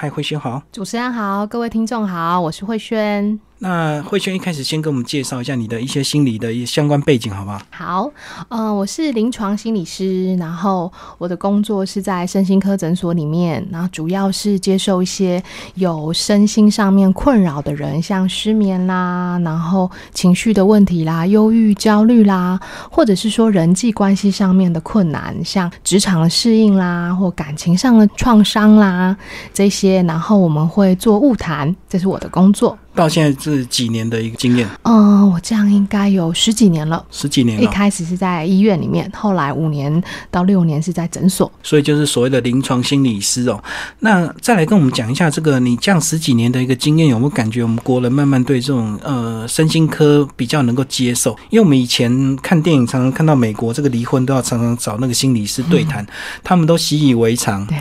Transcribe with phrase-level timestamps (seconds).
[0.00, 0.62] 嗨，慧萱好。
[0.72, 3.38] 主持人好，各位听众好，我是慧萱。
[3.62, 7.60] 那慧萱一开始先跟我们介绍一下你的一些心理的一些相关背景，好不好？
[7.70, 8.10] 好，
[8.48, 15.42] 呃，我是临床心理师，然后我的工作是在身心科诊所里面，然后主要是接受一些
[15.74, 22.58] 有身心上面困扰的人，像失眠啦，然后情绪的问题啦，忧郁、焦虑啦，
[22.90, 29.14] 或者是说人际关系上面的困难，像职场的适应啦，或感情上的创伤啦
[29.52, 32.78] 这些，然后我们会做物谈，这是我的工作。
[33.00, 34.68] 到现在是几年的一个经验？
[34.82, 37.02] 嗯，我这样应该有十几年了。
[37.10, 41.50] 十几年，一开始是在医院里面，后来五年到六年是在诊所。
[41.62, 43.62] 所以就是所谓的临床心理师哦。
[44.00, 51.30] 那再来跟我们讲一下这个，你这样十几年的一个经验，有没有感觉我们国人慢慢对这种呃身心科比较能够接受？
[51.48, 56.06] 因为我们以前看电影常常看到美国这个离婚都要常常找那个心理师对谈，
[56.44, 57.64] 他们都习以为常。
[57.66, 57.78] 对。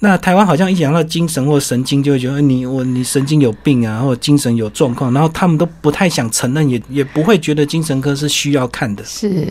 [0.00, 9.02] 那台湾好像一讲到精神或神经，就会觉得你我你神经有病啊，或者精神有状况，然后他们都不太想承认，也也不会觉得精神科是需要看的。
[9.04, 9.48] 是。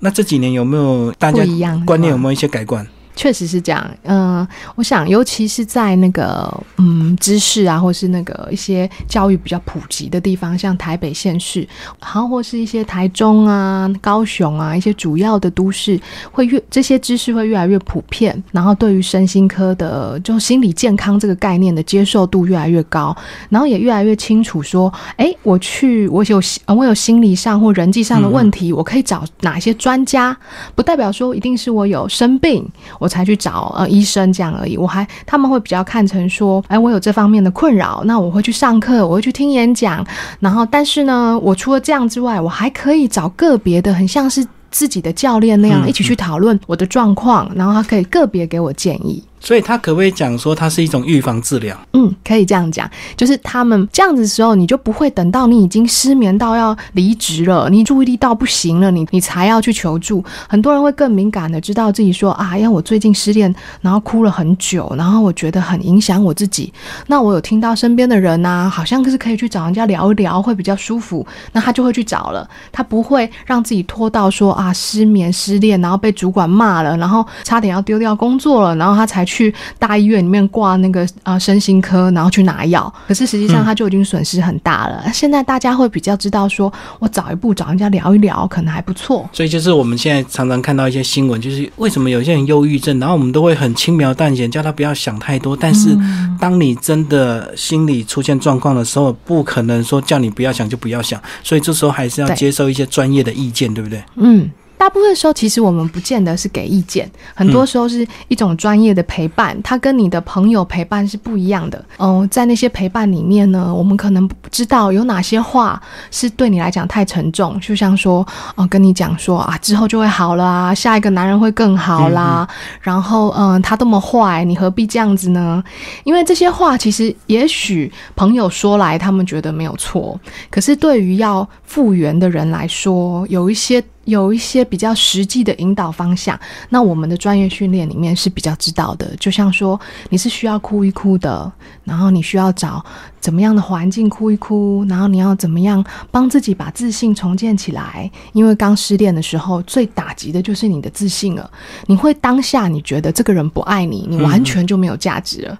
[0.00, 1.44] 那这几年有没有大家
[1.86, 2.86] 观念有没有一些改观？
[3.16, 11.66] 确实是这样，嗯，我想，尤其是在那个嗯知识啊，或是那个一些教育比较普及的地方，像台北县市，
[12.00, 15.98] 然后，或是一些台中啊、高雄啊一些主要的都市，
[16.32, 23.16] 会越这些知识会越来越普遍，然后对于身心科的就心理健康这个概念的接受度越来越高，
[23.48, 30.36] 然后也越来越清楚说，哎，我去，我有我有心理上或人际上的问题，我可以找哪些专家，
[30.74, 32.68] 不代表说一定是我有生病。
[33.04, 40.02] 我才去找呃医生这样而已，我还他们会比较看成说，哎，我有这方面的困扰，那我会去上课，我会去听演讲，
[40.40, 49.22] 然后但是呢，我除了这样之外，我还可以找个别的，很像是自己的教练那样一起去讨论我的状况，然后他可以个别给我建议。
[49.44, 51.78] 所以，他可不可以讲说，它是一种预防治疗？
[51.92, 60.24] 嗯，可以这样讲，就是他们这样子的时候，你就不会等到你已经失眠到要离职了，你注意力到不行了，你你才要去求助。
[60.48, 66.72] 很多人会更敏感的知道自己说啊，因为我最近失恋，然后哭了很久，然后我觉得很影响我自己。
[67.08, 71.26] 那我有听到身边的人呐，好像是可以去找人家聊一聊，会比较舒服。
[71.52, 79.33] 那他就会去找了，他不会让自己拖到说啊失眠失恋，然后被主管骂了，然后差点要丢掉工作了，然后他才去。
[79.34, 85.02] 去大医院里面挂那个啊身心科，然后去拿药，可是实际上他就已经损失很大了。
[85.12, 89.28] 现在大家会比较知道，说我早一步找人家聊一聊，可能还不错。
[89.32, 95.56] 所以就是我们现在常常看到一些新闻，就是为什么有些人忧郁症，然后我们都会很轻描淡写叫他不要想太多。
[95.56, 95.98] 但是
[96.38, 101.20] 当你真的心理出现状况的时候，不可能说叫你不要想就不要想。
[101.42, 104.02] 所以这时候还是要接受一些专业的意见，对不对？
[104.16, 104.48] 嗯。
[104.76, 111.82] 大部分时候，其实我们不见得是给意见，很多时候是一种专业的陪伴，它跟你的朋友陪伴是不一样的。
[111.96, 115.80] 哦，在那些陪伴里面呢，我们可能不知道有哪些话
[116.10, 118.26] 是对你来讲太沉重，就像说，
[118.56, 122.46] 哦，跟你讲说啊，之后就会好了啊，下一个男人会更好啦，
[122.80, 125.62] 然后，嗯，他这么坏，你何必这样子呢？
[126.04, 130.20] 因为这些话其实也许朋友说来，他们觉得没有错，
[130.50, 133.82] 可是对于要复原的人来说，有一些。
[134.04, 136.38] 有一些比较实际的引导方向，
[136.68, 139.14] 那我们的专业训练里面是比较知道的。
[139.16, 141.50] 就像说，你是需要哭一哭的，
[141.84, 142.84] 然后你需要找
[143.20, 148.10] 怎么样的环境哭一哭，然后你要怎么样帮自己把自信重建起来。
[148.32, 151.50] 因为刚失恋的时候，最打击的就是你的自信了。
[151.86, 155.58] 你会当下你觉得这个人不爱你，你完全就没有价值了。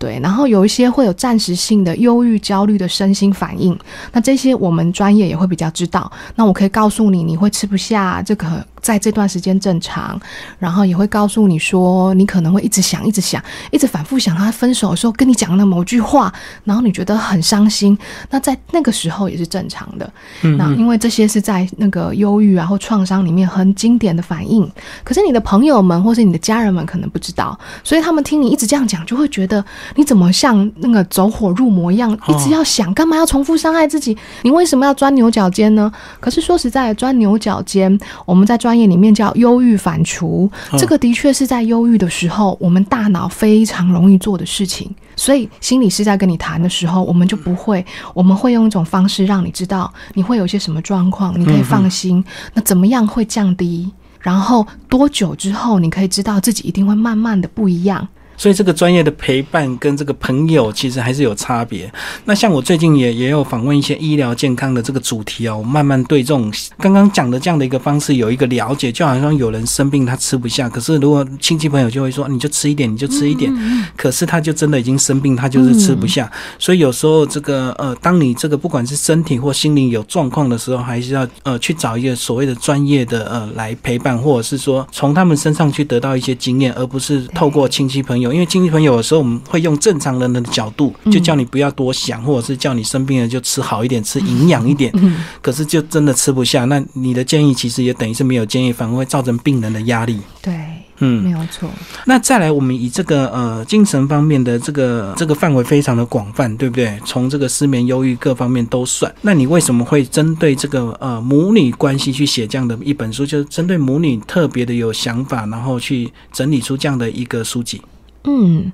[0.00, 3.78] 对，然后有一些会有暂时性的忧郁、焦虑的身心反应，
[4.12, 6.10] 那这些我们专业也会比较知道。
[6.34, 8.66] 那我可以告诉你，你会吃不下这个。
[8.80, 10.20] 在这段时间正常，
[10.58, 16.32] 然后也会告诉你说，你可能会一直想，一直想，一直反复想他分手的时候跟你讲的某句话，
[16.64, 17.96] 然后你觉得很伤心。
[18.30, 20.10] 那在那个时候也是正常的。
[20.42, 24.70] 嗯那因为这些是在那个忧郁啊或创伤里面很经典的反应。
[25.04, 29.64] 可是你的朋友们或是你的家人们可能不知道，所以他们听你一直这样讲，就会觉得
[29.94, 34.16] 你怎么像那个走火入魔一样，一直要想干嘛要重复伤害自己？
[34.42, 35.90] 你为什么要钻牛角尖呢？
[36.18, 44.88] 可是说实在，钻牛角尖，我们在专业里面叫忧郁反刍，这个的确是在忧郁的时候，我们大脑非常容易做的事情。
[45.16, 47.84] 所以心理师在跟你谈的时候，我们就不会，
[48.14, 52.24] 我们会用一种方式让你知道你会有些什么状况，你可以放心。
[52.54, 53.90] 那怎么样会降低？
[54.20, 58.06] 然后多久之后你可以知道自己一定会慢慢的不一样？
[58.40, 61.92] 所以这个专业的陪伴跟这个朋友其实还是有差别。
[62.24, 73.52] 那像我最近也也有访问一些医疗健康的这个主题哦，我慢慢对这种刚刚讲的这样的一个方式有一个了解，就好像有人生病他吃不下，可是如果亲戚朋友就会说你就吃一点，你就吃一点，
[73.94, 76.32] 可是他就真的已经生病，他就是吃不下。
[76.58, 88.29] 所以有时候这个呃，当你这个不管是身体或心灵有状况的时候，还是要呃去找一个所谓的专业的呃来陪伴，或者是说从他们身上去得到一些经验，而不是透过亲戚朋友。
[88.32, 94.92] 因为亲戚朋友有时候我们会用正常人的角度，就叫你不要多想，或者是叫你生病了就吃好一点，吃营养一点。
[95.40, 100.18] 可是就真的吃不下，那你的建议其实也等于是没有建议，反而会造成病人的压力。
[100.42, 100.54] 对。
[101.02, 101.66] 嗯，没有错。
[102.04, 107.00] 那再来，我们以这个呃精神方面的这个这个范围非常的广泛，对不对？
[107.06, 109.10] 从这个失眠、忧郁各方面都算。
[109.22, 113.24] 那你为什么会针对这个呃母女关系去写这样的一本书？
[113.24, 117.80] 就是针对母女特别的有想法，然后去整理出这样的一个书籍。
[118.24, 118.72] 嗯，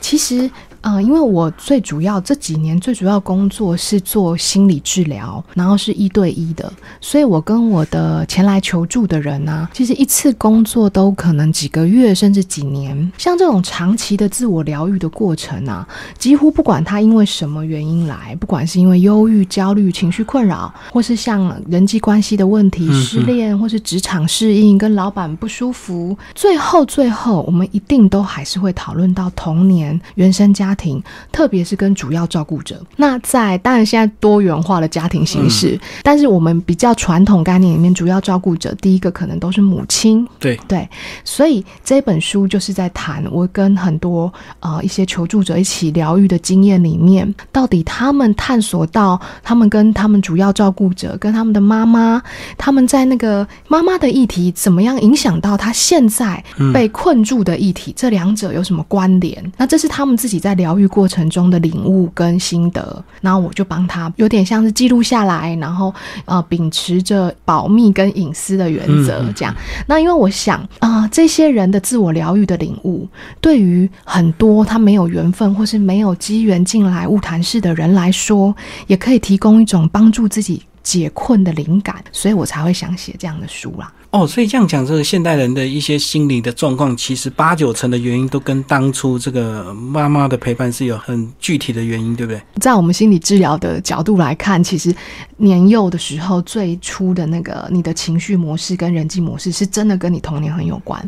[0.00, 0.50] 其实。
[0.82, 13.12] 嗯，因为我最主要这几年最主要工作是做心理治疗，然后是一对一的，所以我跟我的前来求助的人呢，其实一次工作都可能几个月甚至几年。
[13.18, 15.86] 像这种长期的自我疗愈的过程啊，
[16.16, 30.67] 几乎不管他因为什么原因来，不管是因为忧郁、焦虑、情绪困扰，或是像人际关系的问题、失恋，或是职场适应、跟老板不舒服，最后最后我们一定都还是会讨论到童年原生家。
[30.68, 32.78] 家庭，特别是跟主要照顾者。
[32.96, 40.26] 那在当然现在多元化的家庭形式，但是我们比较传统概念里面，主要照顾者第一个可能都是母亲。
[40.38, 40.86] 对对，
[41.24, 44.30] 所以这本书就是在谈我跟很多
[44.60, 52.22] 呃一些求助者一起疗愈的经验里面，到底他们探索到他们跟他们主要照顾者跟他们的妈妈，
[52.58, 56.44] 他们在那个妈妈的议题怎么样影响到他现在
[56.74, 59.52] 被困住的议题，这两者有什么关联？
[59.56, 60.57] 那这是他们自己在。
[60.58, 65.94] 疗愈过程中的领悟跟心得，然后我就帮他有点像是记录下来，然后
[66.26, 69.54] 呃秉持着保密跟隐私的原则，这样。
[69.86, 73.08] 那因为我想啊，这些人的自我疗愈的领悟，
[73.40, 78.54] 对于很多他没有缘分或是没有机缘进来物谈室的人来说，
[78.88, 83.90] 也可以提供一种帮助自己解困的灵感，所以我才会想写这样的书啦。
[84.10, 92.40] 哦，所以这样讲，这个现代人的一些心理的状况，其实八九成的原因都跟当初这个妈妈的陪伴是有很具体的原因，对不对？
[92.58, 94.94] 在我们心理治疗的角度来看，其实
[95.36, 100.98] 年幼的时候最初的那个你的情绪模式跟人际模式，是真的跟你童年很有关。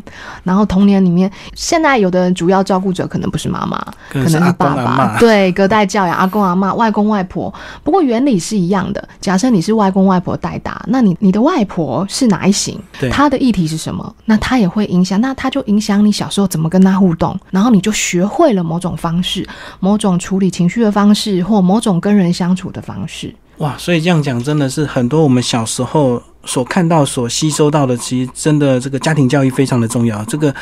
[0.43, 7.51] 然后童年里面，现在有的人主要照顾者可能不是妈妈，可能是爸爸，对，隔代教养，阿公阿妈、外公外婆。
[7.83, 9.09] 不过原理是一样的。
[9.19, 12.79] 假设你是外公外婆带大，那你你的外婆是哪一型？
[13.11, 14.15] 他的议题是什么？
[14.25, 19.47] 那他也会影响，那他就影响你小时候怎么跟他互动，然后你就学会了某种方式、
[19.79, 23.33] 某种处理情绪的方式，或某种跟人相处的方式。
[23.57, 30.23] 哇，所以这样讲真的是很多我们小时候所看到、所吸收到的，其实真的这个家庭教育非常的重要。
[30.25, 30.53] 这个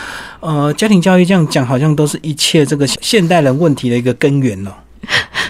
[0.41, 4.75] 呃，家庭教育这样讲，好像都是一切这个现代人问题的一个根源了。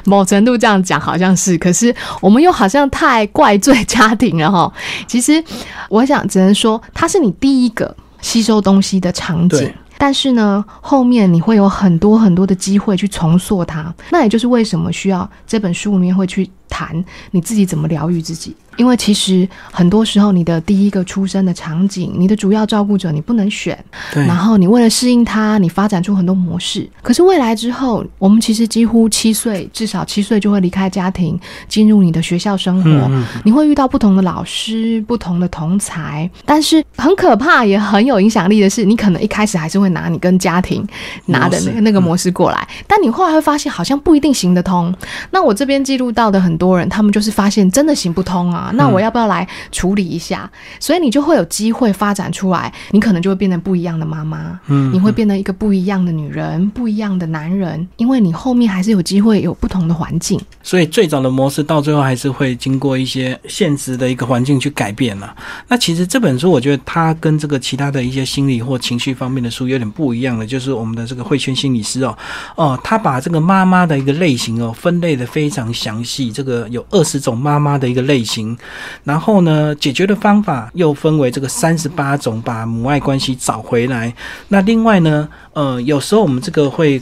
[0.06, 4.72] 某程度这样讲好像是，可是我们又好像太怪罪家庭了哈。
[5.08, 5.44] 其实
[5.90, 13.94] 我想只能说，它是你第一个吸收东西的场景，但是呢，后面你会有很多很多的机会去重塑它。
[14.12, 18.56] 那也就是为什么需要这本书里面会去谈你自己怎么疗愈自己。
[18.80, 23.78] 因为其实很多时候，你的第一个出生的场景，你的主要照顾者你不能选，
[24.14, 26.90] 然后你为了适应他，你发展出很多模式。
[27.02, 33.12] 可是未来之后，我们其实几乎七岁，至少七岁就会离开家庭，进入你的学校生活。
[33.44, 40.88] 你会遇到不同的老师、不同的同才，但是很可怕也很有影响力的是，你可能一开始还是会拿你跟家庭
[41.26, 44.96] 拿的那个那个模式过来，但你后来会发现好像不一定行得通。
[45.32, 48.69] 那我这边记录到的很多人，他们就是发现真的行不通啊。
[48.72, 50.50] 那我要不要来处理一下？
[50.80, 60.40] 所以你就会有机会发展出来，你可能就会变成不一样的妈妈，嗯，你会变成一个不一样的女人，不一样的男人，因为你后面还是有机会有不同的环境。
[60.62, 65.36] 所以最早的模式到最后还是会经过一些现实的一个环境去改变了。
[65.68, 72.18] 那其实这本书我觉得它跟这个其他的一些心理或情绪方面的书有点不一样的，就是我们的这个慧圈心理师哦，
[72.56, 78.58] 哦，他把这个妈妈的一个类型哦分类的非常详细，这个有二十种妈妈的一个类型。
[79.04, 84.14] 然后呢，解决的方法又分为这个三十八种，把母爱关系找回来。
[84.50, 87.02] 那另外呢，呃，有时候我们这个会。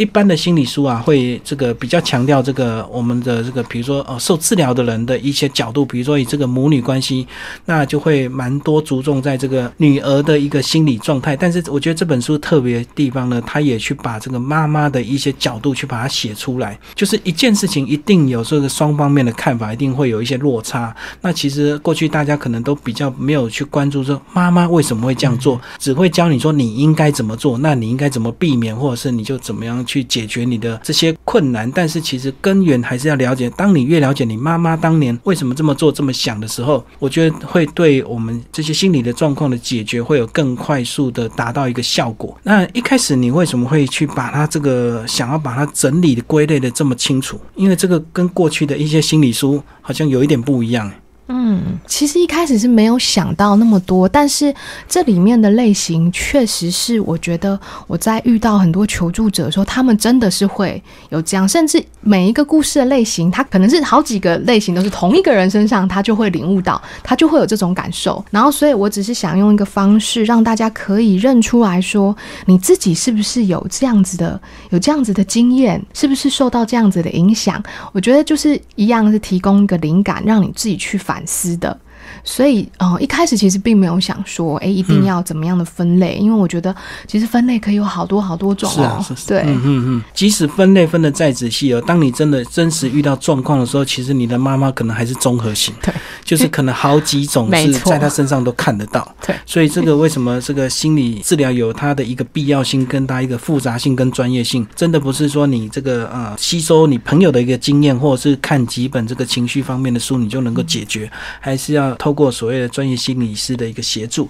[0.00, 7.26] 一般的心理书啊，会这个比较强调这个我们的这个，比如说呃，受治疗的人的一些角度，比如说以这个母女关系，
[7.66, 11.36] 那就会蛮多注重在这个女儿的一个心理状态。
[11.36, 20.96] 但是我觉得这本书特别地方呢，他也去把这个妈妈的一些角度去把它写出来，就是一件事情一定有这个双方面的看法，一定会有一些落差。
[21.20, 31.68] 那其实过去大家可能都比较没有去关注说妈妈为什么会这样做，只会教你说你应该怎么做，那你应该怎么避免，或者是你就怎么样去解决你的这些困难。
[31.72, 33.50] 但是其实根源还是要了解。
[33.56, 42.38] 当你越了解你妈妈当年为什么这么做、这么想的时候，我觉得会对我们这些心理的状况的解决会有更快速的达到一个效果。
[42.44, 47.40] 那一开始你为什么会去把它这个想要把它整理的归类的这么清楚？
[47.56, 50.90] 因为这个跟过去的一些心理书好像有一点不一样。
[51.32, 54.52] 嗯，其实一开始是没有想到那么多，但是
[54.88, 68.24] 这里面的类型确实是我觉得我在遇到很多求助者的时候，他们真的是会有这样，甚至每一个故事的类型，他可能是好几个类型都是同一个人身上，他就会领悟到，他就会有这种感受。
[68.32, 77.62] 然后，所以我只是想用一个方式让大家可以认出来说，你自己是不是有这样子的，有这样子的经验，是不是受到这样子的影响？
[77.92, 81.19] 我觉得就是一样是提供一个灵感，让你自己去反。
[81.20, 81.78] 反思的。
[82.24, 86.74] 所以，哦，一开始其实并没有想说，哎，一定要怎么样的分类，因为我觉得
[87.06, 89.04] 其实分类可以有好多好多种哦。
[89.26, 90.02] 对，嗯嗯嗯。
[90.14, 95.92] 即使分类分的再仔细哦，当你真的真实遇到状况的时候，其实你的妈妈可能还是综合型，对，
[96.24, 99.06] 就是可能好几种是在她身上都看得到。
[99.26, 111.10] 对，所以这个为什么这个心理治疗有它的一个必要性，跟它一个复杂性跟专业性，真的不是说你这个呃吸收你朋友的一个经验，或者是看几本这个情绪方面的书，你就能够解决，
[111.40, 114.28] 还是要透过所谓的专业心理师的一个协助，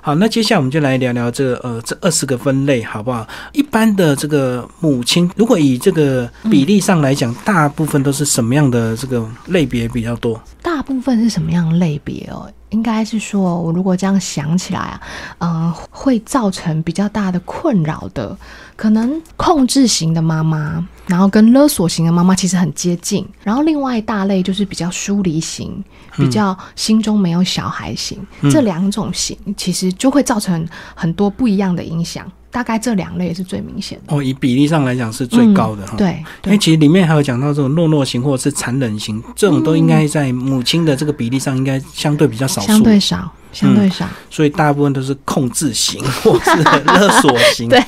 [0.00, 3.26] 好，那接下来我们就来聊聊这呃这二十个分类，好不好？
[3.52, 10.40] 一般的这个母亲，如果以这个比例上来讲，大部分都是什么样的这个类别比较多？
[10.60, 12.50] 大部分是什么样类别哦？
[12.72, 15.00] 应该是说，我如果这样想起来啊，
[15.38, 18.36] 嗯，会造成比较大的困扰的，
[18.76, 23.26] 可能控制型的妈妈，然后跟勒索型的妈妈其实很接近。
[23.42, 25.82] 然后另外一大类就是比较疏离型，
[26.16, 28.18] 比较心中没有小孩型，
[28.50, 32.30] 这两种型其实就会造成很多不一样的影响。
[32.52, 35.96] 大概这两类是最明显的哦，以比例上来讲是最高的哈。
[35.96, 43.32] 对，因为其实里面还有讲到这种懦弱型或者是残忍型，这种都应该在母亲的这个比例上应该相对比较少数，相对少。
[43.52, 46.50] 相对少，所以大部分都是控制型 或是
[46.84, 47.80] 勒索型， 对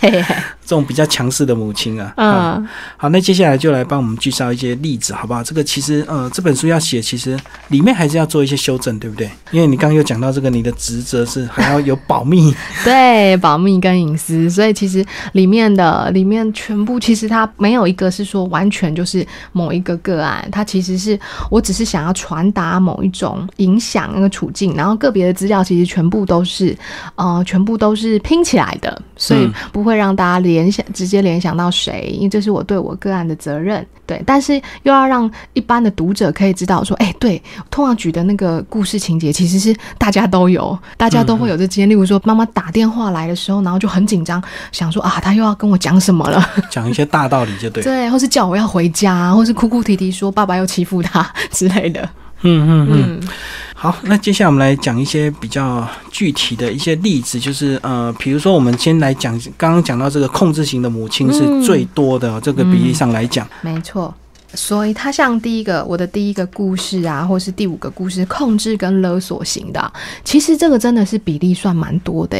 [0.67, 2.13] 这种比较强势的母亲啊。
[2.17, 5.43] 嗯，好，那接下来就来帮我们介绍一些例子，好不好？
[5.43, 9.31] 这个其实呃，这本书要写，其实里面还是要做一些修正，对不对？
[9.51, 12.55] 因为你刚刚又讲到这个，你的职责是还要有保密，
[12.85, 21.19] 对，保密跟隐私，所以其实里面的里面全部其实它没有一个是说完全就是某一个个案，它其实是
[21.51, 25.54] 我只是想要传达某一种影响那个处境，然后个别的资料。
[25.63, 26.77] 其实全部都是，
[27.15, 33.87] 呃，全部都是拼起来的，所以不会让大家联想，直接联想到谁，因为这是我对我个案的责任。
[34.07, 41.89] 对，但是又要让一般的读者可以知道，说，哎，对，通常举的那个故事情节，其实是大家都有，大家都会有这经验。
[41.89, 44.43] 例如说，妈妈打电话来的时候，然后就很紧张，
[44.73, 46.47] 想说啊，他又要跟我讲什么了？
[46.71, 47.83] 讲一些大道理就对。
[47.83, 52.07] 对，或是叫我要回家，或是哭哭啼啼说爸爸又欺负他 之类的。
[52.43, 53.29] 嗯嗯嗯。
[53.77, 64.15] 好，那接下来我们来讲一些比较具体的一些例子，就是呃，比如说我们先来讲，刚刚讲到这个控制型的母亲是最多的，这个比例上来讲，没错。
[64.55, 69.93] 所以它像第一个我的第一个故事啊，或是第五个故事，控制跟勒索型的，
[70.25, 72.39] 其实这个真的是比例算蛮多的，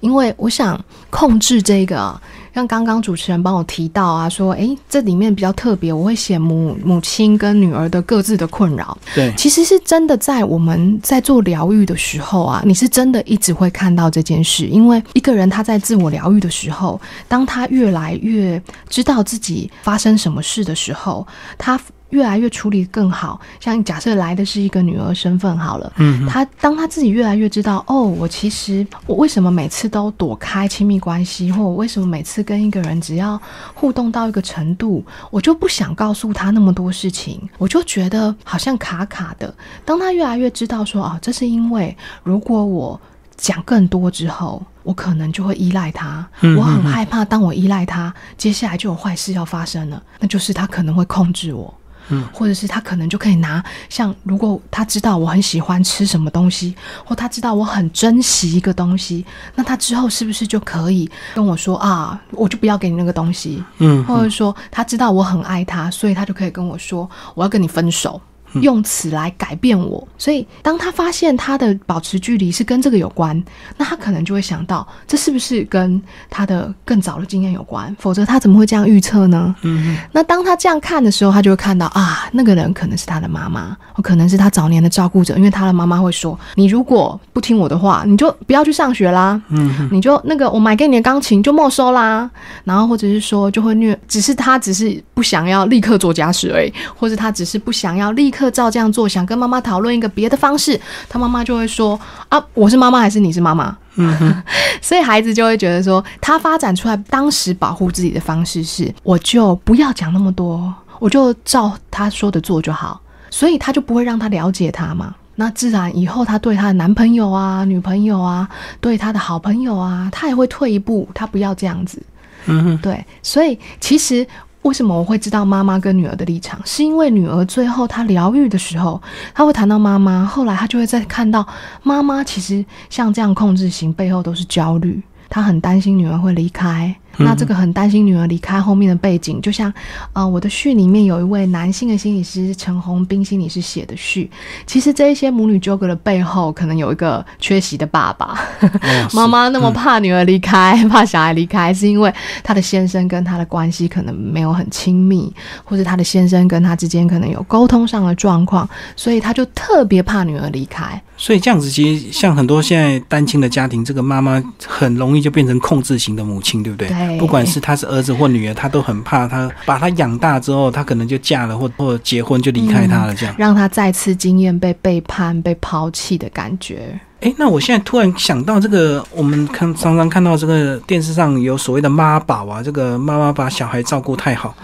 [0.00, 2.18] 因为我想控制这个。
[2.56, 8.96] 像刚刚主持人帮我提到啊，说诶，这里面比较特别，我会写母母亲跟女儿的各自的困扰。
[9.14, 16.98] 对，其实是真的在我们在做疗愈的时候啊，你是真的一直会看到这件事，因为一个人他在自我疗愈的时候，
[17.28, 18.58] 当他越来越
[18.88, 21.26] 知道自己发生什么事的时候，
[21.58, 21.78] 他。
[22.10, 33.40] 越来越处理更好，像假设来的是一个女儿身份好了，嗯，她当她自己越来越知道，哦，我其实我为什么每次都躲开亲密关系，或我为什么每次跟一个人只要
[33.74, 39.52] 互动到一个程度，我就不想告诉他那么多事情，我就觉得好像卡卡的。
[39.84, 43.00] 当他越来越知道说，哦，这是因为如果我
[43.36, 51.74] 讲更多之后，我可能就会依赖他，我很害怕，当我依赖他，接下来就有坏事要发生了，那就是他可能会控制我。
[52.08, 68.20] 嗯，或者是他可能就可以拿像如果他知道我很喜欢吃什么东西，或他知道我很珍惜一个东西，那他之后是不是就可以跟我说啊，我就不要给你那个东西，嗯，或者说他知道我很爱他，所以他就可以跟我说我要跟你分手。
[68.62, 73.42] 用此来改变我，所以当他发现他的保持距离是跟这个有关，
[73.76, 77.94] 那他可能就会想到，这是不是跟他的更早的经验有关？
[77.98, 79.54] 否则他怎么会这样预测呢？
[79.62, 92.30] 嗯那当他这样看的时候，他就会看到啊，那个人可能是他的妈妈，或可能是他早年的照顾者，因为他的妈妈会说：“你如果不听我的话，你就不要去上学啦，嗯你就那个我买给你的钢琴就没收啦。”
[92.64, 101.98] 然后或者是说就会虐，只是他只是不想要立刻做家事而已，或者他只是不想要立刻照这样做，想跟妈妈讨论一个别的方式，他妈妈就会说
[102.28, 104.42] ：“啊，我是妈妈还是你是妈妈？”嗯
[104.82, 113.00] 所以孩子就会觉得说，他发展出来当时保护自己的方式是，我就不要讲那么多，我就照他说的做就好，
[113.30, 115.14] 所以他就不会让他了解他嘛。
[115.38, 118.48] 那自然以后他对他的男朋友啊、女朋友啊，
[118.80, 122.02] 对他的好朋友啊，他也会退一步，他不要这样子。
[122.46, 124.26] 嗯哼，对，所以其实
[124.66, 129.00] 为什么我会知道妈妈跟女儿的立场，是因为女儿最后她疗愈的时候，
[129.32, 131.46] 她会谈到妈妈，后来她就会再看到
[131.84, 136.94] 妈妈其实像这样控制型背后都是焦虑，她很担心女儿会离开。
[137.18, 139.72] 那这个很担心女儿离开后面的背景，就像，
[140.12, 144.30] 呃，我的序里面有一位男性的心理师陈红斌心理师写的序，
[144.66, 148.38] 其实这一些母女纠葛的背后，可能有一个缺席的爸爸，
[149.14, 155.32] 妈妈那么怕女儿离开，怕小孩离开，是因为她的先生跟她的关系可能没有很亲密，
[155.64, 161.00] 或者她的先生跟她之间可能有沟通上的状况，所以她就特别怕女儿离开。
[161.18, 166.88] 所以这样子，其实像很多现在单亲的家庭，这个妈妈很容易就变成控制型的母亲，对不对？
[166.88, 173.34] 对不管是他是儿子或女儿，他都很怕他把他养大之后，他可能就嫁了或或结婚就离开他了，这样。
[173.38, 176.98] 让他再次经验被背叛、被抛弃的感觉。
[177.20, 184.54] 诶，那我现在突然想到，这个我们看常常看到这个电视上有所谓的妈宝啊，这个妈妈把小孩照顾太好，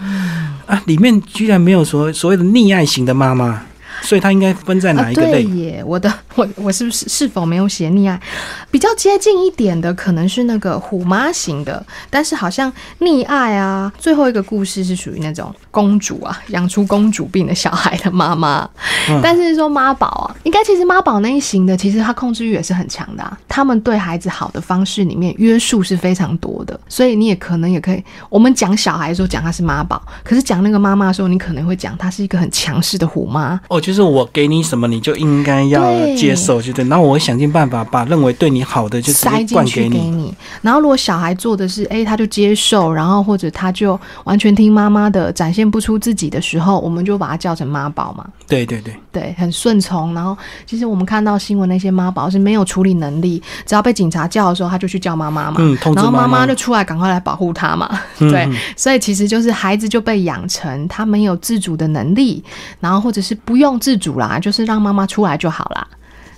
[0.67, 3.59] 啊，里面居然没有所所谓的溺爱型的妈妈，
[4.03, 5.43] 所以它应该分在哪一个啊、对类？
[5.55, 8.21] 耶，我的 我我是不是是否没有写溺爱？
[8.69, 18.69] 比较接近一点的可能是那个虎妈型的，但是好像溺爱啊，最后一个故事是属于那种公主啊，养出公主病的小孩的妈妈。
[19.09, 23.35] 嗯但是说妈宝啊，应该其实妈宝那一型的，其实他控制欲也是很强的、啊。
[23.49, 33.59] 他们对孩子好的方式里面约束是非常多的，所以你也可能也可以，我们讲小孩的时候讲他是妈宝，可是讲那个妈妈的时候，你可能会讲她是一个很强势的虎妈。
[33.69, 35.81] 哦，就是我给你什么，你就应该要
[36.15, 36.85] 接受，就对。
[36.85, 40.33] 然后我会想尽办法把认为对你好的就塞进去给你。
[40.61, 48.25] 然后如果小孩做的是，哎，他就接受，然后或者他就完全听妈妈的，展现不出自己的时候，我们就把它叫成妈宝嘛。
[48.47, 50.13] 对对对，对，很顺从。
[50.13, 55.57] 然后其实我们看到新闻那些妈宝是没有处理能力，只要被警察叫的时候，他就去叫妈妈嘛。
[55.59, 62.43] 嗯，然后妈妈妈就出来赶快来保护他嘛，嗯对嗯，所以其实就是孩子就被养成他没有自主的能力，
[62.79, 65.87] 然后或者是不用自主啦，就是让妈妈出来就好啦。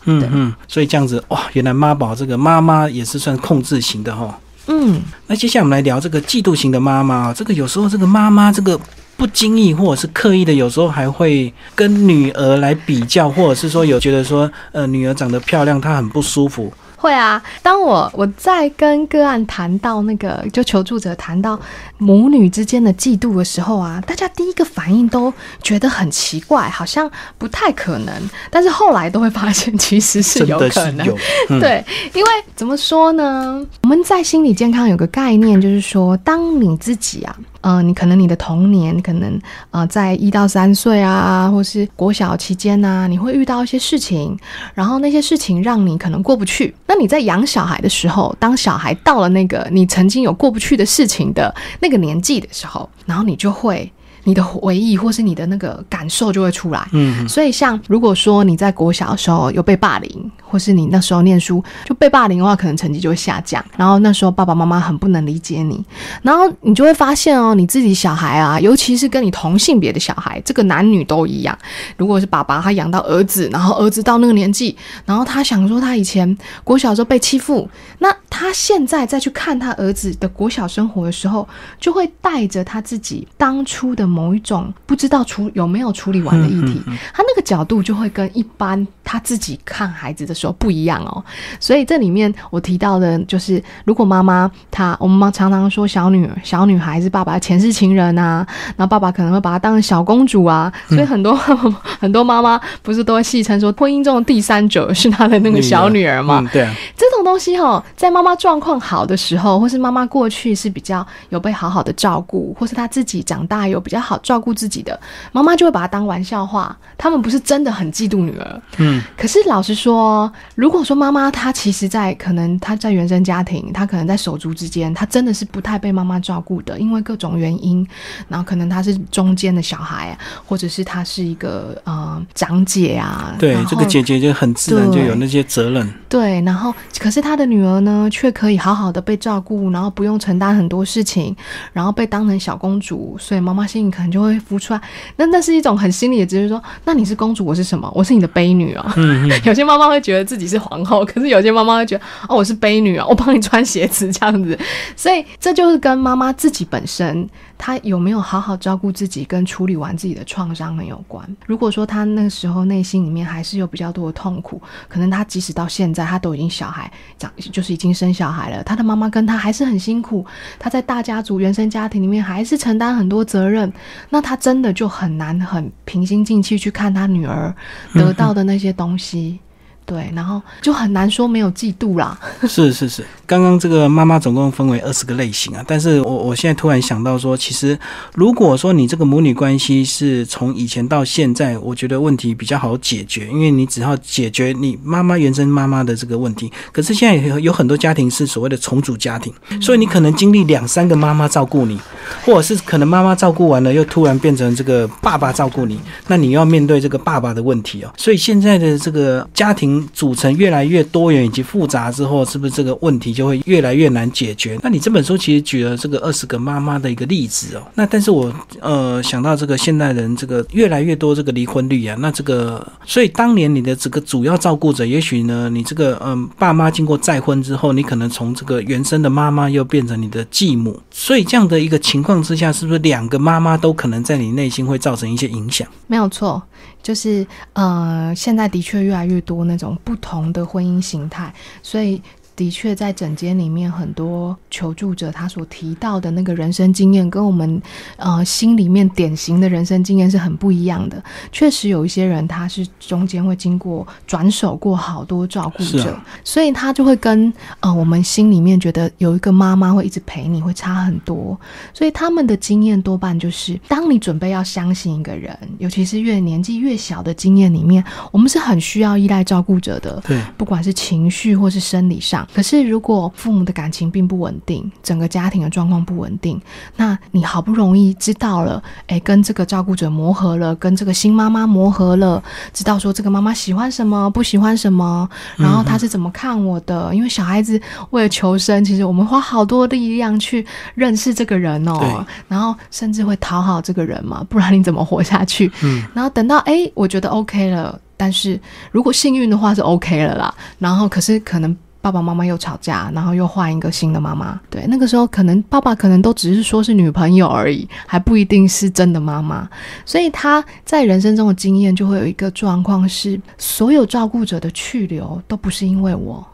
[0.04, 4.38] 对嗯嗯，所以这样子哇，原来妈宝这个妈妈也是算控制型的哈。
[4.68, 8.80] 嗯，那接下来我们来聊这个嫉妒型的妈妈啊，这个有时候这个妈妈这个
[9.18, 16.74] 不经意或者是刻意的，有时候还会跟女儿来比较，或者是说有觉得说呃女儿长得漂亮，她很不舒服。
[16.98, 21.60] 会啊，当我我在跟个案谈到那个就求助者谈到
[22.00, 28.14] 母女之间的嫉妒的时候啊，大家第一个反应都觉得很奇怪，好像不太可能，
[28.50, 31.06] 但是后来都会发现其实是真有可能。
[31.60, 33.64] 对，因为怎么说呢？
[33.84, 37.36] 我们在心理健康有个概念，就是说，当你自己啊，
[37.68, 44.38] 嗯，你可能你的童年，可能呃，在一到三岁啊，或是国小期间呐，你会遇到一些事情，
[44.76, 46.76] 然后那些事情让你可能过不去。
[46.86, 53.92] 那你在养小孩的时候，当小孩到了那个你曾经有过不去的事情的那个年纪的时候，然后你就会。
[54.26, 63.64] 你的回忆或是你的那个感受就会出来，嗯，所以，像如果说你在国小的时候有被霸凌，或是你那时候念书就被霸凌的话，可能成绩就会下降。
[63.78, 65.84] 然后那时候爸爸妈妈很不能理解你，
[66.22, 71.58] 然后你就会发现哦，你自己小孩啊，尤其是跟你同性别的小孩，这个男女都一样。
[71.96, 81.48] 如果是爸爸他养到儿子，然后儿子到那个年纪，然后他想说他以前国小的时候被欺负，那他现在再去看他儿子的国小生活的时候，
[81.80, 86.82] 就会带着他自己当初的某一种不知道处有没有处理完的议题，
[87.14, 91.24] 他那个角度就会跟一般他自己看孩子的时候不一样哦。
[91.62, 98.46] 所以这里面我提到的就是，如果妈妈她，我们妈常常说小女儿、小女孩是爸爸前世情人啊，
[98.76, 101.34] 然后爸爸可能会把她当成小公主啊，所以很多
[102.02, 106.46] 很多妈妈不是都会戏称说，婚姻中的第三者是她的那个小女儿嘛？
[106.52, 115.00] 对啊，这种东西哈，在妈妈状况好的时候，或是妈妈过去是比较有被好好的照顾，或是她自己长大有比较好照顾自己的，
[115.32, 116.76] 妈妈就会把它当玩笑话。
[116.98, 119.04] 他们不是真的很嫉妒女儿，嗯。
[119.16, 127.86] 可是老实说，如果说妈妈她其实，在可能她在原生家庭，她可能在手足之间，她真的是不太被妈妈照顾的，因为各种原因。
[128.28, 133.36] 然后可能她是中间的小孩，或者是她是一个呃长姐啊。
[133.38, 135.94] 对，这个姐姐就很自然就有那些责任。
[136.08, 141.36] 对，然后可是她的女儿呢，却可以好好的被照顾，然后不用承担很多事情，
[141.74, 144.80] 然后被当成小公主，所以妈妈心里可能就会浮出来。
[145.18, 147.92] 那那是一种很心理的直觉，说那你是公主，我是什么？
[147.94, 148.94] 我是你的悲女啊。
[148.96, 154.58] 嗯有些妈妈会觉得自己是皇后，可是有些妈妈会觉得哦，我是悲女啊，我帮你穿鞋子这样子。
[154.96, 157.28] 所以这就是跟妈妈自己本身。
[157.58, 161.28] 他有没有好好照顾自己，跟处理完自己的创伤很有关。
[161.46, 170.26] 如果说他那个时候内心里面还是有比较多的痛苦，可能他即使到现在，他都已经小孩长，就是已经生小孩了，他的妈妈跟他还是很辛苦，
[170.60, 173.72] 他在大家族原生家庭里面还是承担很多责任，
[174.10, 177.56] 那他真的就很难很平心静气去看他女儿
[177.94, 179.40] 得到的那些东西。
[179.86, 182.20] 对，然后就很难说没有嫉妒啦。
[182.50, 187.78] 是是是，刚刚这个妈妈总共分为二十个类型啊，但是我我现在突然想到说，其实
[188.16, 196.52] 如果说你这个母女关系是从以前到现在，我觉得问题比较好解决，因为你只要解决你妈妈原生妈妈的这个问题。
[196.72, 201.80] 可是现在有很多家庭是所谓的重组家庭，所以你可能经历两三个妈妈照顾你，
[202.26, 207.94] 或者是可能妈妈照顾完了，又突然变成这个爸爸照顾你，那你要面对这个爸爸的问题哦。
[207.96, 209.75] 所以现在的这个家庭。
[209.94, 214.58] 组成越来越多元以及复杂之后，是不是这个问题就会越来越难解决？
[214.62, 217.64] 那你这本书其实举了这个二十个妈妈的一个例子哦。
[217.76, 235.68] 那但是我呃想到这个现代人这个越来越多这个离婚率啊，那这个所以当年你的这个主要照顾者，也许呢你这个嗯爸妈经过再婚之后，你可能从这个原生的妈妈又变成你的继母，所以这样的一个情况之下，是不是两个妈妈都可能在你内心会造成一些影响？
[235.88, 236.42] 没有错。
[236.86, 242.00] 就是呃，现在的确越来越多那种不同的婚姻形态，所以。
[242.36, 247.62] 的确，在整间里面，很多求助者他所提到的那个人生经验，跟我们
[247.96, 251.02] 呃心里面典型的人生经验是很不一样的。
[251.32, 261.40] 确实有一些人，他是中间会经过转手过好多照顾者，所以他就会跟呃我们心里面觉得有一个妈妈会一直陪你会差很多。
[261.74, 272.25] 所以他们的经验多半就是，当你准备要相信一个人，尤其是越年纪越小的经验里面，我们是很需要依赖照顾者的，对，不管是情绪或是生理上。
[272.34, 276.42] 可是，如果父母的感情并不稳定，整个家庭的状况不稳定，
[276.76, 282.22] 那你好不容易知道了，哎，跟这个照顾者磨合了，跟这个新妈妈磨合了，
[282.54, 285.08] 知道说这个妈妈喜欢什么，不喜欢什么，
[285.38, 286.94] 然后她是怎么看我的？
[286.94, 287.60] 因为小孩子
[287.92, 295.52] 为了求生，其实我们花好多力量去认识这个人哦，然后甚至会讨好这个人嘛，不然你怎么活下去？
[295.64, 298.40] 嗯，然后等到哎，我觉得 OK 了，但是
[298.72, 301.56] 如果幸运的话是 OK 了啦，然后可是可能。
[301.86, 304.42] 爸爸妈妈又吵架，然后又换一个新的妈妈。
[304.50, 309.48] 对，那个时候可能爸爸可能都只是说是女朋友而已，还不一定是真的妈妈。
[309.86, 316.26] 所以他在人生中的经验就会有一个状况是，所有照顾者的去留都不是因为我。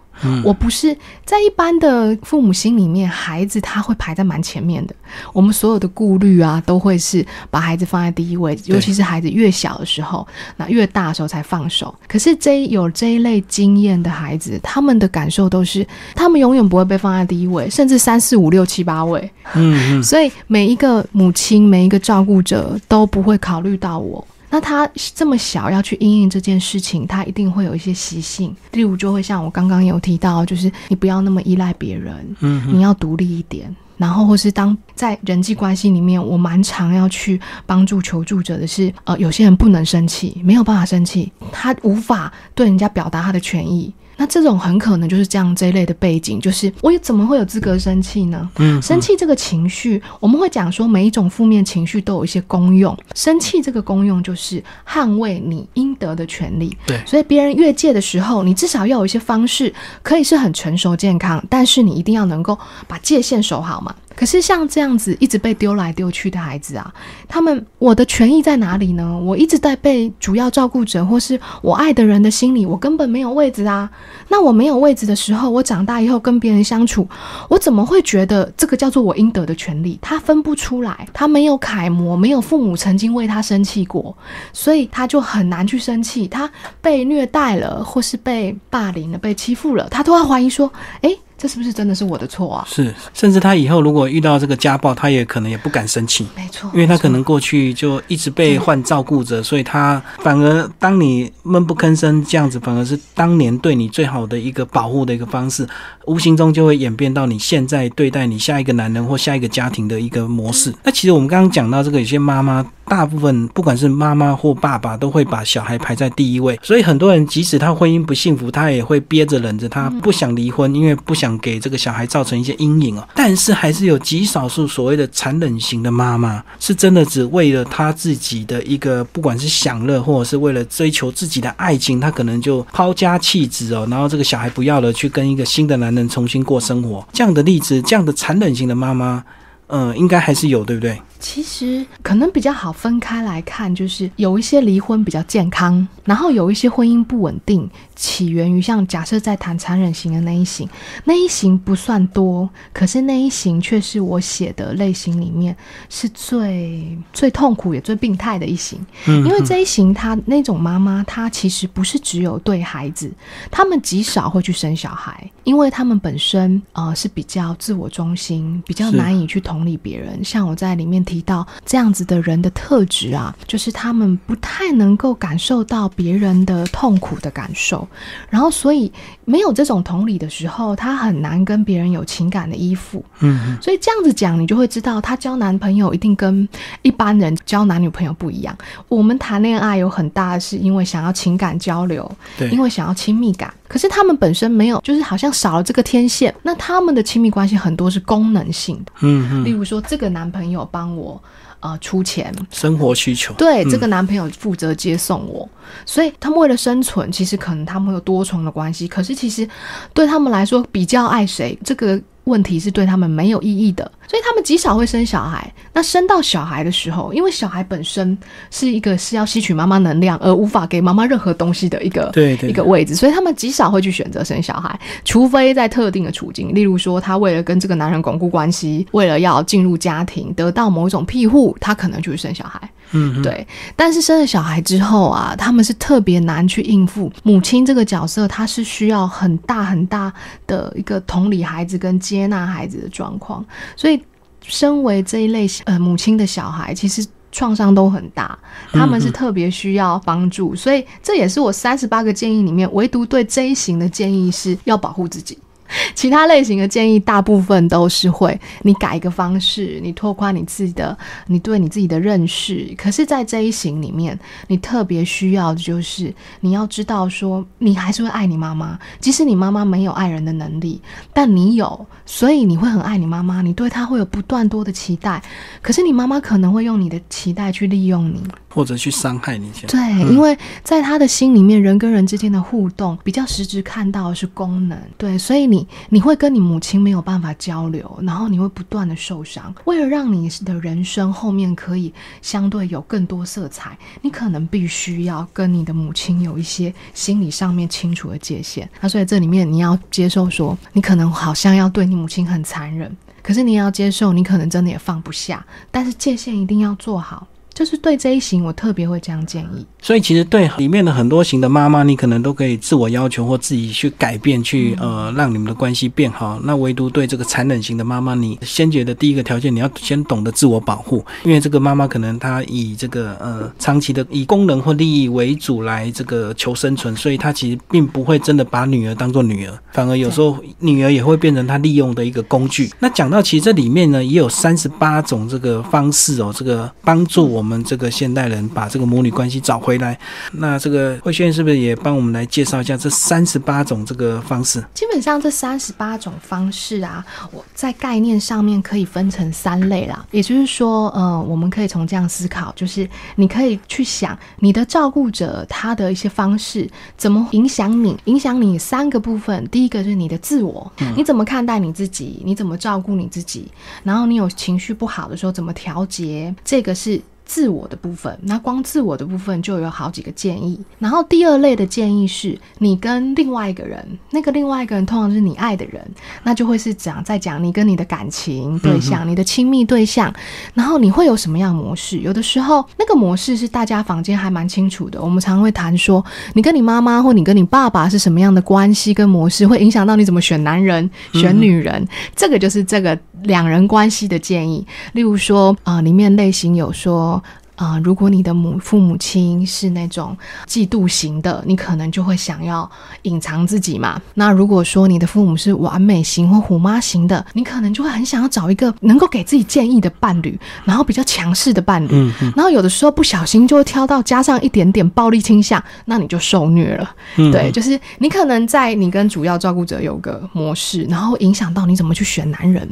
[0.44, 4.96] 我不是在一般的父母心里面，孩子他会排在蛮前面的。
[5.34, 10.26] 我们所有的顾虑啊，都会是把孩子放在第一位，尤其是孩子越小的时候，
[10.58, 11.94] 那越大的时候才放手。
[12.08, 19.22] 可是这有这一类经验的孩子，他们的感受都是，他们永远不会被放在第一位，甚至三四五六七八位。
[19.56, 20.04] 嗯嗯。
[20.04, 24.26] 所以每一个母亲，每一个照顾者都不会考虑到我。
[24.52, 33.76] 那他这么小要去应应这件事情，他一定会有一些习性，例如就会像我刚刚有提到，就是你不要那么依赖别人，嗯，你要独立一点。
[33.98, 48.48] 然后或是当在人际关系里面，我蛮常要去帮助求助者的是，呃，有些人不能生气，没有办法生气，他无法对人家表达他的权益，那这种很可能就是这样这一类的背景，就是我怎么会有资格生气呢？
[48.58, 56.78] 嗯，生气这个情绪，我们会讲说每一种负面情绪都有一些功用，生气这个功用就是捍卫你应得的权利。
[56.86, 62.56] 对，所以别人越界的时候，你至少要有一些方式，可以是很成熟健康，但是你一定要能够
[62.88, 63.96] 把界限守好嘛。
[64.15, 66.93] 可是像这样子一直被丢来丢去的孩子啊，
[67.28, 69.17] 他们我的权益在哪里呢？
[69.19, 73.89] 我一直在被主要照顾者或是我爱的人的心里，我根本没有位置啊。
[74.28, 77.08] 那我没有位置的时候，我长大以后跟别人相处，
[77.50, 79.97] 我怎么会觉得这个叫做我应得的权利？
[80.02, 84.15] 他分不出来，他没有楷模，没有父母曾经为他生气过，
[84.54, 86.28] 所以他就很难去生气。
[86.28, 86.50] 他
[86.82, 90.71] 被虐待了，或是被霸凌了、被欺负了，他都要怀疑说：
[91.02, 91.17] 诶。
[91.41, 92.63] 这是不是真的是我的错啊？
[92.69, 96.27] 是，甚至他以后如果遇到这个家暴，他也可能也不敢生气。
[96.36, 105.67] 没错，因为他可能过去就一直被换照顾着，所以他反而当你闷不吭声这样子，反而是当年对你最好的一个保护的一个方式，
[106.06, 110.71] 无形中就会演变到你现在对待你下一个男人或下一个家庭的一个模式。
[110.84, 112.63] 那其实我们刚刚讲到这个，有些妈妈。
[112.88, 123.08] 大部分不管是妈妈或爸爸，都会把小孩排在第一位，所以很多人即使他婚姻不幸福，他也会憋着忍着，他不想离婚，因为不想给这个小孩造成一些阴影哦。
[123.15, 137.08] 但是还是有极少数所谓的残忍型的妈妈，是真的只为了她自己的一个，不管是享乐，或者是为了追求自己的爱情，她可能就抛家弃子哦，然后这个小孩不要了，去跟一个新的男人重新过生活。
[137.12, 139.24] 这样的例子，这样的残忍型的妈妈，
[139.67, 141.00] 嗯，应该还是有，对不对？
[141.22, 150.68] 其实可能比较好分开来看，就是有一些离婚比较健康，然后有一些婚姻不稳定，起源于像假设在谈残忍型的那一型，
[151.06, 155.56] 那一型不算多，可是那一型却是我写的类型里面
[155.90, 158.84] 是最最痛苦也最病态的一型。
[159.06, 163.12] 嗯，因为这一型他那种妈妈，她其实不是只有对孩子，
[163.52, 170.23] 他们极少会去生小孩，因为他们本身呃是比较自我中心，比较难以去同理别人。
[170.23, 171.01] 像我在里面。
[171.04, 177.86] 提到这样子的人的特质啊，就是他们不太能够感受到别人的痛苦的感受，
[178.30, 178.89] 然后所以
[179.25, 183.04] 没有这种同理的时候，他很难跟别人有情感的依附。
[183.21, 186.47] 嗯，所以这样子讲，你就会知道他交男朋友一定跟
[186.84, 188.56] 一般人交男女朋友不一样。
[188.88, 193.51] 我们谈恋爱有很大的是因为想要情感交流，对，因为想要亲密感。
[193.72, 196.34] 可是他们本身没有，就是好像少了这个天线。
[196.44, 201.02] 那他们的亲密关系很多是功能性的，嗯嗯，例如说这个男朋友帮我。
[201.02, 201.22] 我
[201.62, 205.48] 呃出钱，生活需求对这个男朋友负责接送我，
[205.86, 208.88] 所以他们为了生存，其实可能他们有多重的关系。
[208.88, 209.48] 可是其实
[209.94, 213.92] 对他们来说，比较爱谁这个问题是对他们没有意义的。
[214.12, 215.50] 所以他们极少会生小孩。
[215.71, 218.17] 那生到小孩的时候，因为小孩本身
[218.50, 232.60] 是一个是要吸取妈妈能量而无法给妈妈任何东西的一个对对一个位置，所以他们极少会去选择生小孩，除非在特定的处境，例如说他为了跟这个男人巩固关系，为了要进入家庭，得到某一种庇护，他可能就会生小孩。
[232.91, 233.47] 嗯，对。
[233.78, 240.12] 但是生了小孩之后啊，他们是特别难去应付母亲这个角色，他是需要很大很大
[240.45, 243.45] 的一个同理孩子跟接纳孩子的状况，
[243.78, 244.01] 所以。
[244.43, 248.38] 身为这一类呃母亲的小孩，其实创伤都很大，
[248.71, 255.38] 他们是特别需要帮助，所以这也是我三十八个建议里面，唯独对这一型的建议是要保护自己。
[255.96, 262.74] 其他类型的建议，大部分都是会你改一个方式，你拓宽你自己的，你对你自己的认识。
[262.78, 270.82] 可是，在这一型里面，你特别需要的就是你要知道，说你还是会爱你妈妈，即使你妈妈没有爱人的能力，
[271.14, 275.22] 但你有，所以你会很爱你妈妈，你对她会有不断多的期待。
[275.62, 278.22] 可是，你妈妈可能会用你的期待去利用你。
[278.54, 279.80] 或者去伤害你，对，
[280.12, 289.54] 因为在他的心里面，人跟人之间的互动比较实质看到的是功能，对，所以你你会跟你母亲没有办法交流，然后你会不断的受伤。
[289.65, 298.69] 为了让你的人生后面可以相对有更多色彩，你可能必须要跟你的母亲有一些心理上面清楚的界限。
[298.80, 307.28] 那所以这里面你要接受说，你可能好像要对你母亲很残忍，可是你也要接受，你可能真的也放不下，但是界限一定要做好。
[307.54, 309.66] 就是对这一型，我特别会这样建议。
[309.82, 316.40] 所以其实对里面的很多型的妈妈，你可能都可以自我要求或自己去改变，去呃让你们的关系变好。
[316.44, 332.72] 那唯独对这个残忍型的妈妈，你先觉得第一个条件，你要先懂得自我保护，因为这个妈妈可能她以这个呃长期的以功能或利益为主来这个求生存，所以她其实并不会真的把女儿当做女儿，反而有时候女儿也会变成她利用的一个工具。
[332.80, 337.40] 那讲到其实这里面呢，也有三十八种这个方式哦，这个帮助我。
[337.41, 339.97] 我们这个现代人把这个母女关系找回来。
[340.34, 344.63] 那这个慧轩是不是也帮我们来介绍一下这三十八种这个方式？
[344.75, 350.06] 基本上这三十八种方式啊，我在概念上面可以分成三类啦。
[350.12, 359.43] 也就是说，呃，我们可以从这样思考，就是你可以去想你的照顾者他的一些方式怎么影响你，影响你三个部分。
[359.47, 362.21] 第一个是你的自我，你怎么看待你自己？
[362.23, 363.51] 你怎么照顾你自己？
[363.82, 366.34] 然后你有情绪不好的时候怎么调节？
[366.45, 367.01] 这个是。
[367.32, 370.60] 自我的部分，那光自我的部分就有好几个建议。
[370.80, 375.82] 然后第二类的建议是，你跟另外一个人，那个另外一个人通常是你爱的人，
[376.24, 380.13] 那就会是讲在讲你跟你的感情对象、你的亲密对象，
[380.54, 382.00] 然后你会有什么样模式？
[382.00, 385.02] 有的时候那个模式是大家房间还蛮清楚的。
[385.02, 391.88] 我们常会谈说，你跟你妈妈或你跟你爸爸是什么样的关系跟模式，会影响到你怎么选男人、选女人。
[392.13, 394.66] 这个就是这个两人关系的建议。
[394.94, 397.24] 例如说啊，里面类型有说。
[397.56, 402.68] 啊，如果你的母父母亲是那种嫉妒型的，你可能就会想要
[403.04, 404.02] 隐藏自己嘛。
[404.16, 411.90] 那如果说你的父母是完美型或虎妈型的，你可能就会很想要找一个能够给自己建议的伴侣，然后比较强势的伴侣。
[411.92, 412.34] 嗯嗯。
[412.36, 416.96] 然后有的时候不小心就会挑到加上一点点暴力倾向，那你就受虐了。
[417.18, 417.32] 嗯。
[417.32, 422.68] 对，就是你可能在你跟主要照顾者有个模式，然后影响到你怎么去选男人，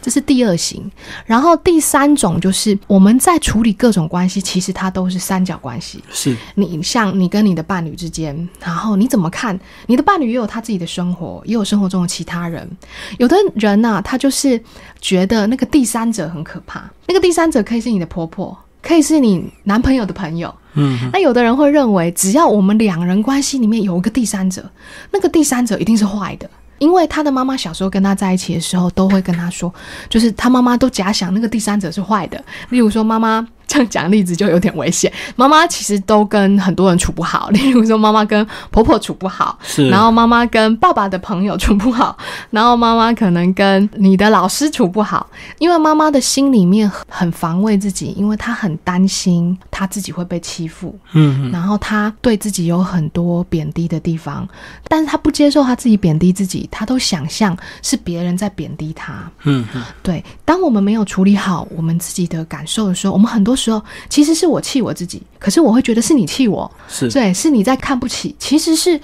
[0.00, 0.90] 这是第二型。
[1.26, 4.29] 然后第三种就是我们在处理各种关系。
[4.38, 6.04] 其实它都是三角关系。
[6.10, 9.58] 是你像你跟你的伴侣之间，然后你怎么看？
[9.86, 12.68] 你的伴侣也有他自己的生活，也有生活中的其他人。
[13.16, 14.62] 有的人呢，他就是
[15.00, 16.84] 觉得那个第三者很可怕。
[17.06, 20.54] 那个第三者可以是你的婆婆，可以是你男朋友的朋友。
[20.74, 24.70] 嗯，那有的人会认为，只要我们两人关系里面有一个第三者，
[25.10, 26.48] 那个第三者一定是坏的。
[26.78, 29.72] 因为他的妈妈小时候跟他在一起的时候，都会跟他说，
[30.08, 32.42] 就是他妈妈都假想那个第三者是坏的。
[32.70, 33.46] 例如说，妈妈。
[33.70, 35.12] 这样讲例子就有点危险。
[35.36, 42.18] 妈妈其实都跟很多人处不好，例如说妈妈跟婆婆处不好，是，然后妈妈跟爸爸的朋友处不好，
[42.50, 45.24] 然后妈妈可能跟你的老师处不好，
[45.60, 54.48] 因为妈妈的心里面很防卫自己，因为她很担心她自己会被欺负，嗯，然后她对自己有很多贬低的地方，
[54.88, 59.64] 但是她不接受她自己贬低自己，她都想象是别人在贬低她，嗯，
[60.02, 60.24] 对。
[60.44, 63.56] 当我们没有处理好我们自己的感受的时候，我们很多。
[63.60, 69.00] 说其实是我气我自己，可是我会觉得是你气我，是对，是你在看不起，其实是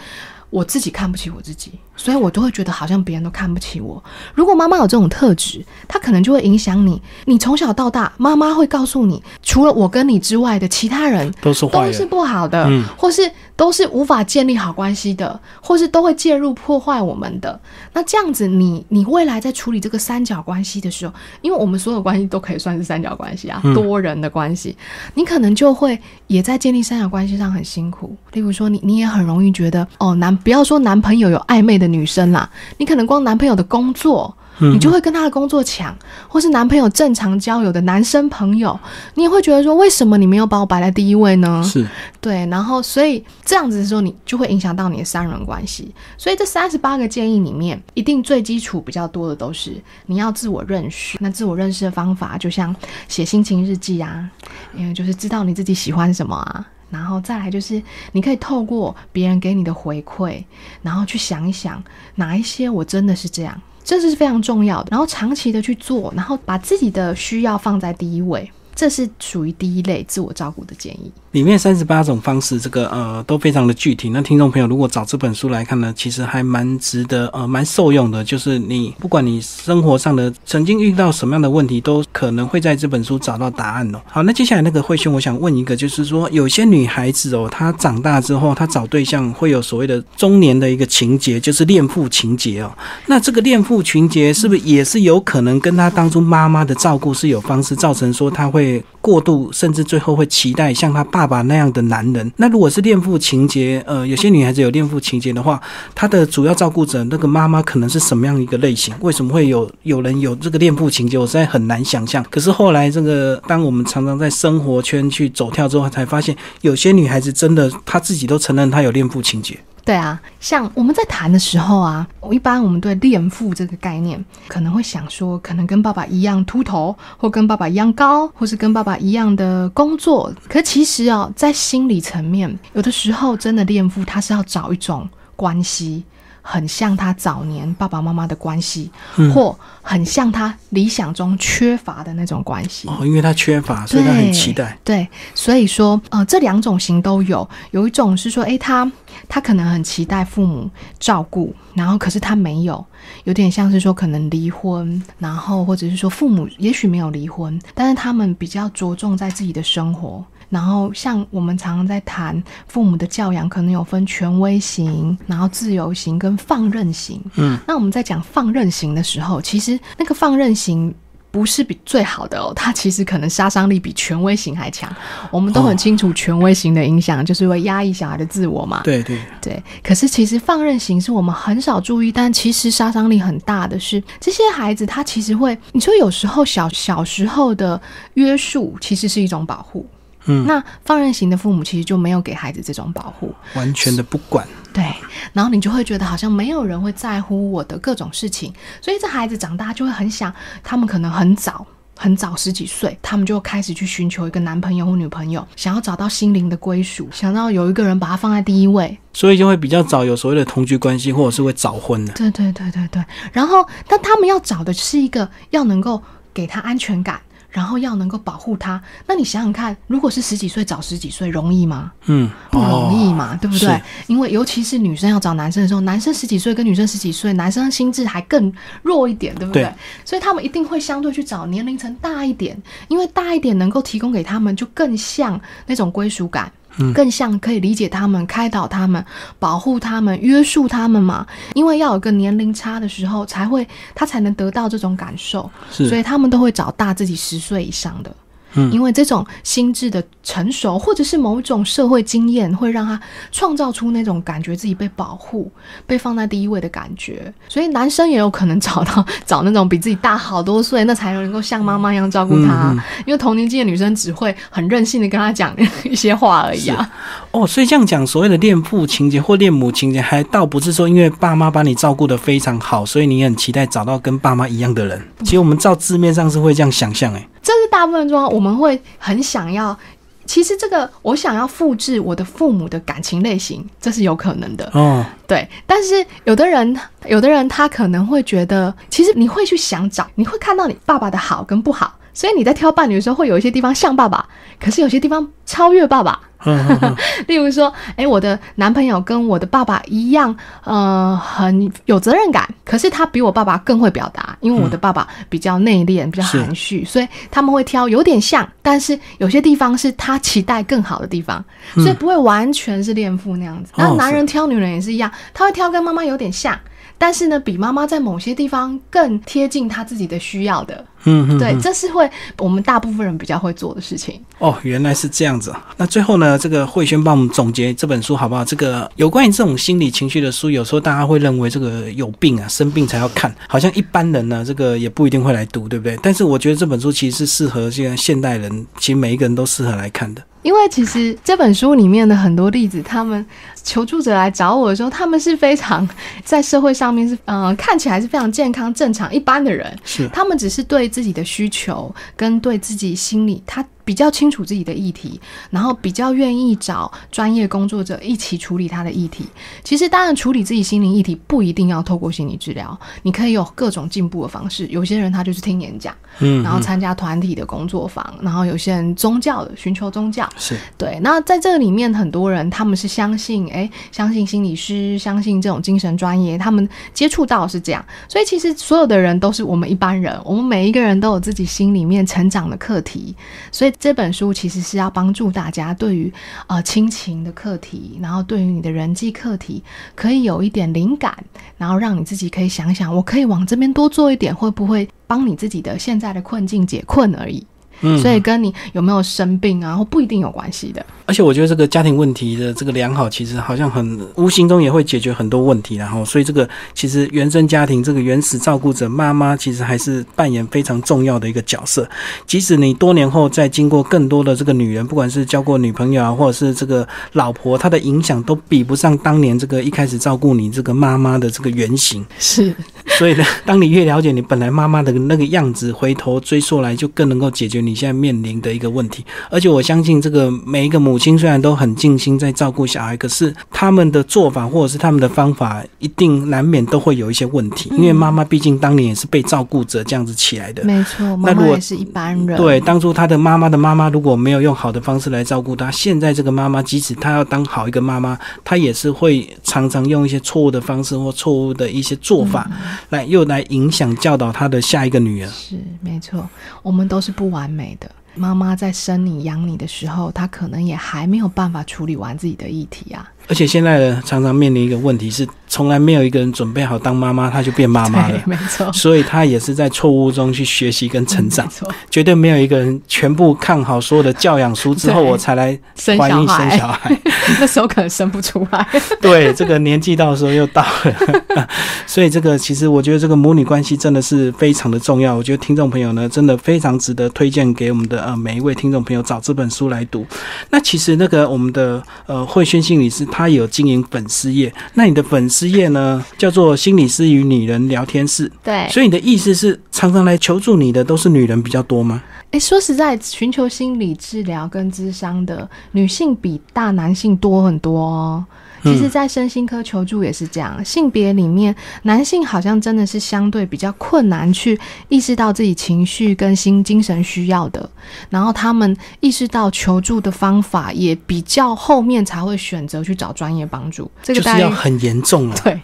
[0.50, 1.72] 我自己看不起我自己。
[1.96, 4.02] 所以我都会觉得好像别人都看不起我。
[4.34, 7.00] 如果妈妈有这种特质，她可能就会影响你。
[7.24, 17.58] 你从小到大，妈妈会告诉你，除了我跟你之外的其他人都是都是不好的，或是都是无法建立好关系的，或是都会介入破坏我们的。
[17.94, 24.76] 那这样子，你你未来在处理这个三角关系的时候，因为我们所有关系都可以算是三角关系啊，多人的关系，
[25.14, 28.14] 你可能就会也在建立三角关系上很辛苦。
[28.32, 31.85] 例如说，你你也很容易觉得，哦，男不要说男朋友有暧昧的。
[31.86, 35.94] 女生啦，你可能光男朋友的工作，你就会跟他的工作抢，
[36.28, 38.78] 或是男朋友正常交友的男生朋友，
[39.14, 41.62] 你也会觉得说，为什么你没有把我摆在第一位呢？
[41.62, 41.86] 是
[42.20, 45.94] 对，然后所以这样子的时候，你就会影响到你的三人关系。
[46.16, 51.18] 所以这三十八个建议里面，一定最基础比较多的都是你要自我认识。
[51.20, 52.74] 那自我认识的方法，就像
[53.08, 54.28] 写心情日记啊，
[54.74, 56.66] 因为就是知道你自己喜欢什么啊。
[56.90, 60.42] 然后再来就是，你可以透过别人给你的回馈，
[60.82, 61.82] 然后去想一想
[62.14, 64.88] 哪一些我真的是这样，这是非常重要的。
[64.90, 71.12] 然后长期的去做，然后把自己的需要放在第一位，这是属于第一类自我照顾的建议。
[71.36, 74.08] 里面三十八种方式，这个呃都非常的具体。
[74.08, 78.24] 那听众朋友如果找这本书来看呢，其实还蛮值得呃蛮受用的。
[78.24, 84.00] 就是你不管你生活上的曾经遇到什么样的问题，都可能会在这本书找到答案哦。
[84.06, 92.72] 好，那接下来那个慧兄，我想问一个，就是说有些女孩子哦，她长大之后，她找对象会有所谓的中年的一个情节，就是恋父情节哦。
[93.04, 101.26] 那这个恋父情节是不是也是有可能跟她当初妈妈的照顾是有方式造成说她会过度，甚至最后会期待像他爸。
[101.26, 105.60] 爸那样的男人，那如果是恋父情节，呃，有些女孩子有恋父情节的话，
[105.92, 108.94] 她的主要照顾者那个妈妈可能是什么样一个类型？
[109.00, 111.18] 为什么会有有人有这个恋父情节？
[111.18, 112.24] 我实在很难想象。
[112.30, 119.58] 可是后来这个，当我们常常在生活圈去走跳之后，才发现有些女孩子真的她自己都承认她有恋父情节。
[119.86, 130.34] 对啊，像我们在谈的时候啊，我一般我们对恋父这个概念可能会想说，可能跟爸爸一样秃头，或跟爸爸一样高，或是跟爸爸一样的工作。
[130.48, 136.02] 可其实啊，在心理层面，有的时候真的恋父，他是要找一种关系。
[136.48, 142.86] 很像他早年爸爸妈妈的关系，嗯或很像他理想中缺乏的那种关系。
[142.86, 144.78] 哦，因为他缺乏，所以他很期待。
[144.84, 147.48] 对，所以说，呃，这两种型都有。
[147.72, 148.90] 有一种是说，诶，他
[149.28, 152.84] 他可能很期待父母照顾，然后可是他没有，
[153.24, 160.24] 有点像是说可能离婚，然后或者是说父母也许没有离婚，但是他们比较着重在自己的生活。
[160.56, 167.20] 然后，像我们常常在谈父母的教养，可能有分权威型，然后自由型跟放任型。
[167.34, 170.94] 嗯，那我们在讲放任型的时候，其实那个放任型
[171.30, 174.90] 不是比最好的哦，它其实可能杀伤力比权威型还强。
[175.30, 178.80] 我们都很清楚权威型的影响，就是会压抑小孩的自我嘛。
[178.82, 187.78] 对对，对，可是其实放任型是我们很少注意，但其实杀伤力很大的是，这些孩子他其实会，你说有时候小小时候的
[188.14, 189.86] 约束其实是一种保护，
[190.26, 194.46] 嗯，那放任型的父母其实就没有给孩子这种保护，完全的不管。
[194.72, 194.84] 对，
[195.32, 201.66] 然后你就会觉得好像没有人会在乎我的各种事情，所以这孩子长大就会很想，他们可能很早。
[201.98, 208.94] 很早十几岁，他们就开始去寻求一个男朋友或女朋友，想要找到心灵的归属，想要有一个人把他放在第一位。
[209.14, 212.12] 所以就会比较早有所谓的同居关系，或者是会早婚的。
[212.12, 213.02] 对对对对对。
[213.32, 216.02] 然后，但他们要找的是一个要能够
[216.34, 217.18] 给他安全感，
[217.56, 218.78] 然后要能够保护他。
[219.06, 221.90] 那你想想看，如果是十几岁找十几岁，容易吗？
[222.04, 223.80] 嗯，不容易嘛，哦对不对？
[224.08, 228.52] 因为尤其是女生要找男生的时候，男生十几岁跟女生十几岁，男生心智还更
[228.82, 229.62] 弱一点，对不对？
[229.62, 229.72] 对
[230.04, 236.52] 所以他们一定会相对去找年龄层大一点，因为大一点能够提供给他们就更像那种归属感。
[236.78, 239.04] 嗯更像可以理解他们、开导他们、
[239.38, 241.26] 保护他们、约束他们嘛？
[241.54, 248.14] 因为要有个年龄差的时候，才会他才能得到这种感受，所以他们都会找大自己十岁以上的。
[248.54, 252.98] 嗯因为这种心智的成熟，或者是某种社会经验，会让他
[253.30, 255.50] 创造出那种感觉自己被保护、
[255.86, 257.32] 被放在第一位的感觉。
[257.48, 262.74] 所以男生也有可能找到找那种比自己大好多岁，那才能够像妈妈一样照顾他。
[263.04, 266.90] 因为同年纪的女生只会很任性的跟他讲一些话而已啊。
[267.36, 275.06] 哦，所以这样讲，所谓的恋父情节或恋母情节，还倒不是说因为爸妈把你照顾的非常好，所以你很期待找到跟爸妈一样的人。
[275.18, 279.76] 其实我们照字面上是会这样想象，哎，这是大部分状况，我们会很想要。
[280.24, 284.68] 其实这个，我想要复制我的父母的感情类型，这是有可能的。
[284.72, 286.74] 哦，对，但是有的人，
[287.06, 294.26] 有的人他可能会觉得，其实你会去想找，你会看到你爸爸的好跟不好，所以你在挑伴侣的时候，会有一些地方像爸爸，
[294.58, 296.20] 可是有些地方超越爸爸。
[297.26, 300.34] 例如说，诶，我的男朋友跟我的爸爸一样，
[300.64, 311.44] 呃，很有责任感，可是他比我爸爸更会表达，因为我的爸爸比较内敛，比较含蓄，所以他们会挑有点像，但是有些地方是他期待更好的地方，
[311.74, 313.72] 所以不会完全是恋父那样子。
[313.76, 316.58] 那、哦男人挑女人也是一样，他会挑跟妈妈有点像。
[316.98, 324.20] 但是呢，比妈妈在某些地方更贴近他自己的需要的，嗯嗯，对，这是会我们大部分人比较会做的事情。
[324.38, 325.54] 哦，原来是这样子。
[325.76, 328.44] 那最后呢，这个慧轩帮我们总结这本书好不好？
[328.44, 335.98] 这个有关于这种心理情绪的书，有时候大家会认为这个有病啊，生病才要看，好像一般人呢，这个也不一定会来读，对不对？
[336.02, 340.22] 但是我觉得这本书其实是适合现在现代人，其实每一个人都适合来看的。
[340.42, 343.24] 因为其实这本书里面的很多例子，他们
[343.64, 345.88] 求助者来找我的时候，他们是非常
[346.22, 353.62] 在社会上面是嗯、呃看起来是非常健康、正常、一般的人，是，他们只是对自己的需求跟对自己心里他。
[353.86, 355.18] 比较清楚自己的议题，
[355.48, 359.24] 然后比较愿意找专业工作者一起处理他的议题。
[359.62, 364.66] 其实，当然处理自己心灵议题不一定要透过心理治疗，你可以有各种进步的方式。
[364.66, 377.84] 有些人他就是听演讲，嗯，然后嗯参加团体的工作坊，然后有些人宗教的寻求宗教，是，对，那在这里面，很多人他们是相信，诶，相信心理师，相信这种精神专业，他们接触到是这样。
[378.08, 383.14] 所以其实所有的人都是我们一般人，我们每一个人都有自己心里面成长的课题。
[383.52, 386.12] 所以这本书其实是要帮助大家对于
[386.46, 389.62] 呃亲情的课题，然后对于你的人际课题，
[389.94, 391.16] 可以有一点灵感，
[391.56, 397.46] 然后让你自己可以想想，我可以往这边多做一点，会不会帮你自己的现在的困境解困而已。
[397.80, 400.84] 嗯，所以跟你有没有生病啊，或不一定有关系的。
[401.04, 411.88] 而且我觉得这个家庭问题的这个良好，其实好像很无形中也会解决很多问题，然后所以这个其实原生家庭这个原始照顾者妈妈，其实还是扮演非常重要的一个角色。
[412.26, 422.04] 即使你多年后再经过更多的这个女人，不管是交过女朋友啊，或者是这个老婆，她的影响都比不上当年这个一开始照顾你这个妈妈的这个原型。
[422.18, 422.52] 是，
[422.98, 429.04] 所以呢，当你越了解你本来妈妈的那个样子，回头追溯来，就更能够解决你现在面临的一个问题。
[429.30, 437.68] 而且我相信，这个每一个母亲虽然都很尽心在照顾小孩，可是他们的做法或者是他们的方法，一定难免都会有一些问题。
[437.72, 440.62] 因为妈妈毕竟当年也是被照顾者这样子起来的。
[440.64, 442.36] 没错，妈妈也是一般人。
[442.36, 452.50] 对，当初他的妈妈的妈妈如果没有用好的方式来照顾他，现在这个妈妈即使她要当好一个妈妈，她也是会常常用一些错误的方式或错误的一些做法
[452.90, 455.28] 来又来影响教导她的下一个女儿。
[455.28, 456.28] 是没错，
[456.62, 457.90] 我们都是不完美美的。
[458.14, 463.10] 妈妈在生你养你的时候，她可能也还没有办法处理完自己的议题啊。
[463.28, 468.20] 而且现在呢，常常面临一个问题是，从来没有一个人准备好当妈妈，她就变妈妈了。
[468.24, 471.44] 没错，所以她也是在错误中去学习跟成长。
[471.46, 475.58] 没错，绝对没有一个人全部看好所有的教养书之后，我才来
[475.98, 476.96] 怀孕生小孩。
[477.40, 478.64] 那时候可能生不出来。
[479.02, 481.48] 对，这个年纪到时候又到了。
[481.84, 485.16] 所以这个其实我觉得这个母女关系真的是非常的重要。
[485.16, 490.06] 我觉得听众朋友呢，真的非常值得推荐给我们的呃每一位听众朋友找这本书来读。
[490.50, 493.04] 那其实那个我们的呃慧轩心理师。
[493.16, 496.04] 他有经营粉丝页，那你的粉丝页呢？
[496.18, 498.30] 叫做心理师与女人聊天室。
[498.44, 502.02] 对，所以你的意思是，常常来求助你的都是女人比较多吗？
[502.32, 508.22] 哎，说实在，寻求心理治疗跟智商的女性比大男性多很多哦。
[508.62, 517.68] 其实，在身心科求助也是这样，性别里面，男性好像真的是相对比较困难去意识到自己情绪跟心精神需要的，
[518.10, 523.90] 然后他们意识到求助的方法也比较后面才会选择去找专业帮助。
[524.02, 525.36] 这 个就是要很严重了。
[525.44, 525.60] 对，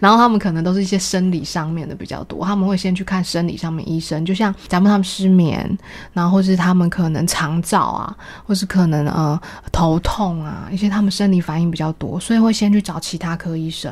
[0.00, 5.78] 然后他们可能都是一些生理上面的比较多，他们会先去看生理上面医生，就像假如他们失眠，
[6.12, 8.14] 然后或是他们可能肠燥啊，
[8.44, 9.40] 或是可能呃
[9.72, 12.15] 头痛啊，一些他们生理反应比较多。
[12.18, 13.90] 所以会先去找其他科医生，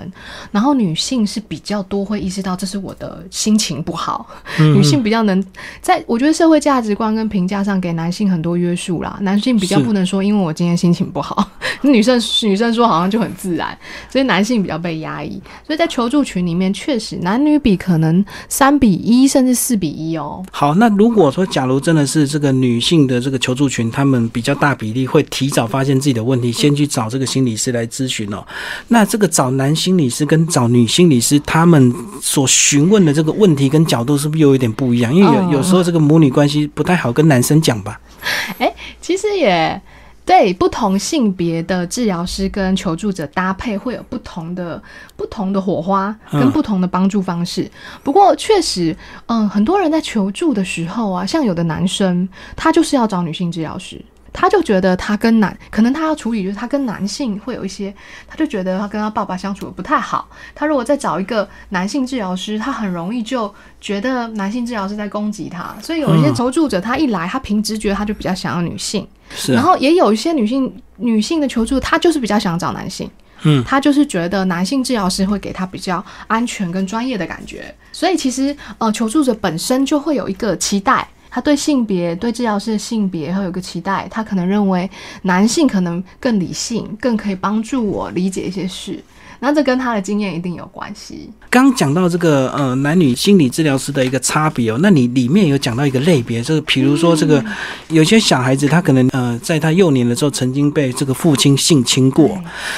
[0.51, 4.27] 然后女性是比较多会意识到这是我的心情不好，
[4.59, 5.45] 女性比较能
[5.81, 11.51] 在我觉得社会价值观跟评价上给男性很多约束啦，男性比较不能说因为我今天心情不好，
[11.83, 13.77] 女生女生说好像就很自然，
[14.11, 20.45] 所以男性比较被压抑，所以在求助群里面确实男女比可能三比一甚至四比一哦。
[20.51, 28.14] 好，那如果说假如真的是这个女性的这个求助群，他们比较大比例会提早发现自己的问题，先去找这个心理师来咨询。
[28.33, 28.47] 哦，
[28.89, 35.13] 那这个找男心理师跟找女心理师，他们所询问的这个问题跟角度是不是又有点不一样？
[35.15, 38.01] 因为有有时候这个母女关系不太好跟男生讲吧。
[38.59, 39.81] 哎，其实也
[40.25, 44.83] 对，不同性别的治疗师跟求助者搭配会有不同的
[45.17, 47.71] 不同的火花跟不同的帮助方式。
[48.03, 48.97] 不过确实，
[49.27, 54.01] 嗯，很多人在求助的时候啊，像有的男生他就是要找女性治疗师。
[54.37, 57.95] 他就觉得他跟男，可能他要处理就是他跟男性会有一些，
[58.27, 60.29] 他就觉得他跟他爸爸相处的不太好。
[60.57, 65.73] 他如果再找一个男性治疗师，他很容易就觉得男性治疗师在攻击他。
[65.81, 69.07] 所以有一些求助者，他一来，他凭直觉他就比较想要女性。
[69.31, 69.53] 是。
[69.53, 73.09] 然后也有一些女性女性的求助，她就是比较想找男性。
[73.45, 73.63] 嗯。
[73.65, 77.73] 他就是觉得男性治疗师会给他比较安全跟专业的感觉。
[77.93, 81.09] 所以其实呃，求助者本身就会有一个期待。
[81.35, 84.89] 他对性别、对治疗师的性别会有个期待，他可能认为
[85.23, 89.03] 男性可能更理性，更可以帮助我理解一些事。
[89.45, 91.29] 那这跟他的经验一定有关系。
[91.51, 97.45] 刚讲到这个呃男女心理治疗师的一个差别哦，那你里面有讲到一个类别，就是比如说这个
[97.89, 102.29] 有些小孩子他可能呃在他幼年的时候曾经被这个父亲性侵过。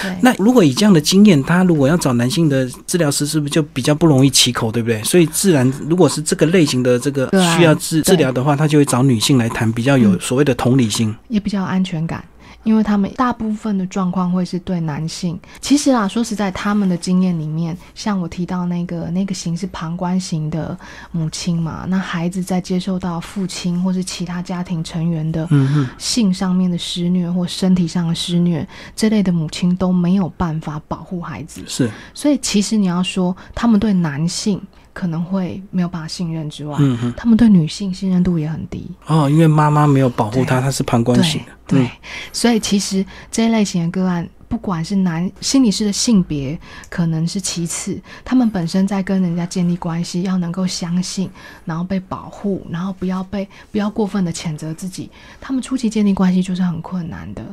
[0.02, 0.10] 对。
[0.20, 5.00] 那如果以这样的经验，他如果要找男性的治疗师，是不是就比较不容易起口，对不对？
[5.04, 12.24] 所以自然如果是这个类型的这个需要治治疗的话，他就会找女性来谈，比较有所谓的同理心，也比较有安全感。
[12.66, 20.76] 因为他们大部分的状况会是对男性，其实啊，说实在，他们的经验里面，像我提到那个那个型是旁观型的
[21.12, 25.48] 母亲嘛，那孩子在接受到父亲或是其他家庭成员的
[25.96, 34.60] 性上面的施虐或身体上的施虐这类的母亲都没有办法保护孩子，是，所以其实你要说他们对男性。
[34.96, 38.90] 可能会没有办法信任之外，嗯他们对女性信任度也很低。
[39.04, 41.90] 哦，因为妈妈没有保护他，他是旁观型的，对，
[42.32, 51.28] 所以其实这一类型的个案，不管是男心理师的性别，可能是其次，他们本身在跟人家建立关系，要能够相信，
[51.66, 55.10] 然后被保护，然后不要被不要过分的谴责自己，
[55.42, 57.44] 他们初期建立关系就是很困难的。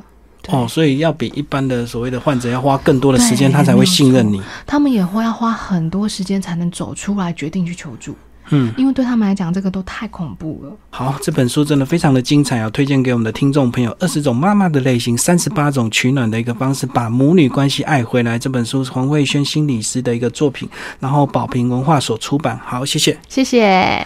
[0.50, 4.42] 哦，所以要比一般的所谓的患者要花更多的时间，他才会信任你。
[4.66, 8.16] 他们也会要花很多时间才能走出来，决定去求助。
[8.50, 10.72] 嗯，因为对他们来讲，这个都太恐怖了。
[10.90, 13.96] 好，这本书真的非常的精彩啊，推荐给我们的听众朋友。
[14.02, 18.38] 二十种妈妈的类型，三十八种取暖的一个方式，把母女关系爱回来。
[18.38, 20.68] 这本书是黄慧轩心理师的一个作品，
[21.00, 22.60] 然后宝平文化所出版。
[22.66, 24.06] 好，谢谢，谢谢。